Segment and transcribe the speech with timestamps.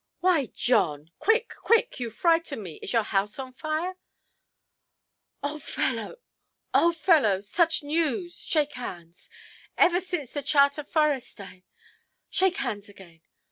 [0.19, 1.99] "Why, John; quick, quick!
[1.99, 2.77] You frighten me.
[2.81, 3.97] Is your house on fire"?
[5.43, 8.35] "Old fellow—old fellow; such news!
[8.35, 11.65] Shake hands—ever since the charta forestæ;
[12.31, 13.21] shake hands again.